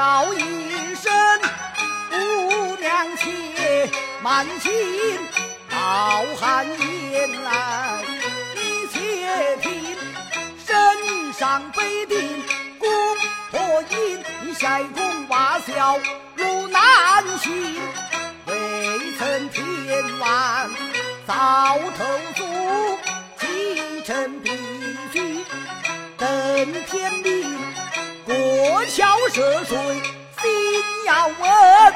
[0.00, 1.12] 叫一声
[2.08, 3.90] 姑娘且
[4.22, 4.72] 慢行，
[5.68, 8.02] 好汉言来
[8.54, 9.70] 你且听，
[10.66, 12.18] 身上背定
[12.78, 12.88] 公
[13.50, 15.98] 婆印，下宫瓦孝
[16.36, 16.82] 路难
[17.38, 17.52] 行，
[18.46, 20.70] 未曾天完
[21.26, 22.04] 早投
[22.36, 22.98] 宿，
[23.38, 24.50] 启程必
[25.12, 25.44] 须
[26.16, 26.26] 等
[26.86, 27.39] 天明，
[28.30, 29.76] 过桥涉水
[30.40, 30.44] 心
[31.04, 31.94] 要稳，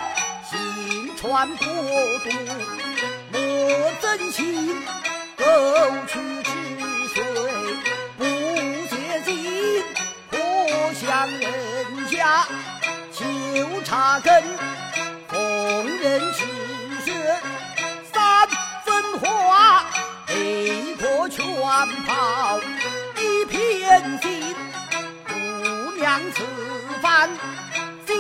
[0.51, 2.29] 行船过渡
[3.31, 3.39] 莫
[4.01, 4.75] 增心，
[5.37, 5.45] 沟
[6.09, 6.51] 渠治
[7.15, 7.23] 水
[8.19, 8.25] 不
[8.89, 8.93] 接
[9.25, 9.85] 近，
[10.29, 11.47] 破向人
[12.11, 12.45] 家
[13.13, 13.23] 求
[13.85, 14.43] 茶根，
[15.29, 16.43] 逢人是
[17.05, 17.41] 血
[18.13, 18.49] 三
[18.85, 19.85] 分花，
[20.27, 22.34] 被迫全袍
[26.35, 26.43] 此
[27.01, 27.31] 番
[28.07, 28.17] 金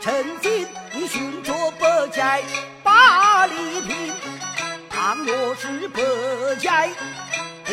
[0.00, 2.42] 成金，你寻着百寨
[2.82, 4.12] 八里平。
[4.90, 6.02] 倘若是百
[6.60, 6.90] 寨
[7.64, 7.72] 不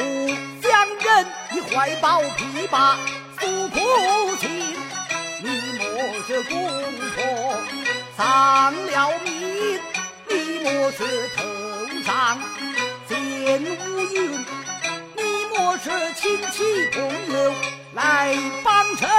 [0.61, 2.97] 相认，你怀抱琵琶
[3.39, 3.79] 诉苦
[4.39, 4.75] 情。
[5.41, 5.83] 你莫
[6.27, 6.61] 是公
[7.15, 7.57] 婆
[8.15, 9.79] 丧了命，
[10.27, 11.43] 你莫是头
[12.03, 12.39] 上
[13.07, 14.45] 见乌云，
[15.15, 15.23] 你
[15.55, 17.01] 莫是亲戚朋
[17.33, 17.53] 友
[17.93, 19.09] 来帮衬，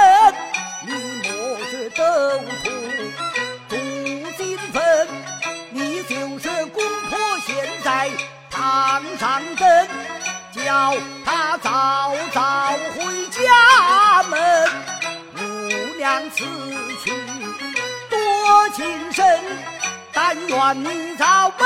[2.01, 2.71] 莫是
[3.69, 5.07] 斗土镀金粉，
[5.69, 8.09] 你就是公婆现在
[8.49, 9.87] 堂上灯，
[10.51, 14.69] 叫他早早回家门。
[15.35, 15.41] 姑
[15.97, 16.43] 娘此
[17.03, 17.11] 去
[18.09, 19.39] 多情深，
[20.11, 21.65] 但愿你早报。